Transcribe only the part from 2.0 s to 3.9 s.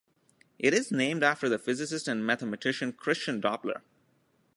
and mathematician Christian Doppler.